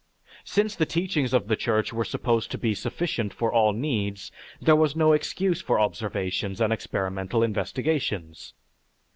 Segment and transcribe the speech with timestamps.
[0.45, 4.75] Since the teachings of the Church were supposed to be sufficient for all needs, there
[4.75, 8.55] was no excuse for observations and experimental investigations.